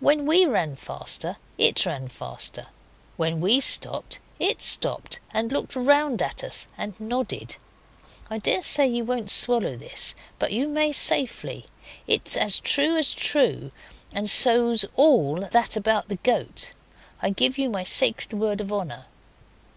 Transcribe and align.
When 0.00 0.26
we 0.26 0.46
ran 0.46 0.74
faster 0.74 1.36
it 1.58 1.86
ran 1.86 2.08
faster; 2.08 2.66
when 3.16 3.40
we 3.40 3.60
stopped 3.60 4.18
it 4.40 4.60
stopped 4.60 5.20
and 5.32 5.52
looked 5.52 5.76
round 5.76 6.20
at 6.20 6.42
us, 6.42 6.66
and 6.76 6.98
nodded. 6.98 7.54
(I 8.28 8.38
daresay 8.38 8.88
you 8.88 9.04
won't 9.04 9.30
swallow 9.30 9.76
this, 9.76 10.16
but 10.40 10.50
you 10.50 10.66
may 10.66 10.90
safely. 10.90 11.66
It's 12.08 12.36
as 12.36 12.58
true 12.58 12.96
as 12.96 13.14
true, 13.14 13.70
and 14.10 14.28
so's 14.28 14.84
all 14.96 15.46
that 15.52 15.76
about 15.76 16.08
the 16.08 16.16
goat. 16.16 16.72
I 17.22 17.30
give 17.30 17.56
you 17.56 17.70
my 17.70 17.84
sacred 17.84 18.32
word 18.32 18.60
of 18.60 18.72
honour.) 18.72 19.06